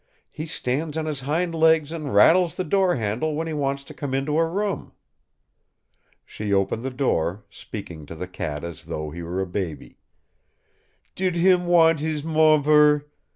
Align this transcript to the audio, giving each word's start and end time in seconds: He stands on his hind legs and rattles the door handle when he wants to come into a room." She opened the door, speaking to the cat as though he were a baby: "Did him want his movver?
He 0.31 0.47
stands 0.47 0.97
on 0.97 1.05
his 1.05 1.19
hind 1.21 1.53
legs 1.53 1.91
and 1.91 2.11
rattles 2.11 2.55
the 2.57 2.63
door 2.63 2.95
handle 2.95 3.35
when 3.35 3.45
he 3.45 3.53
wants 3.53 3.83
to 3.83 3.93
come 3.93 4.15
into 4.15 4.39
a 4.39 4.47
room." 4.47 4.93
She 6.25 6.51
opened 6.51 6.81
the 6.83 6.89
door, 6.89 7.45
speaking 7.51 8.07
to 8.07 8.15
the 8.15 8.27
cat 8.27 8.63
as 8.63 8.85
though 8.85 9.11
he 9.11 9.21
were 9.21 9.39
a 9.41 9.45
baby: 9.45 9.99
"Did 11.13 11.35
him 11.35 11.67
want 11.67 11.99
his 11.99 12.23
movver? 12.23 13.11